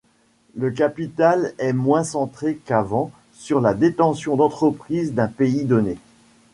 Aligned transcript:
Le 0.55 0.71
capital 0.71 1.53
est 1.59 1.73
moins 1.73 2.03
centré 2.03 2.59
qu'avant 2.65 3.11
sur 3.33 3.61
la 3.61 3.75
détention 3.75 4.35
d'entreprise 4.35 5.13
d'un 5.13 5.27
pays 5.27 5.63
donné. 5.63 5.95